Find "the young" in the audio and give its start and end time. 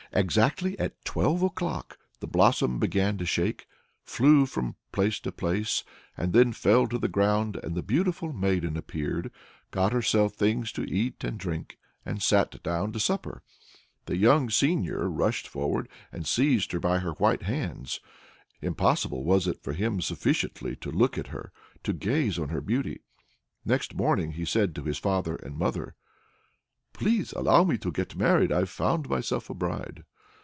14.05-14.49